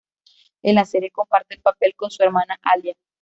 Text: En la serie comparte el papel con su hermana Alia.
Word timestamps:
En 0.63 0.73
la 0.73 0.83
serie 0.85 1.11
comparte 1.11 1.53
el 1.53 1.61
papel 1.61 1.93
con 1.95 2.09
su 2.09 2.23
hermana 2.23 2.57
Alia. 2.63 2.95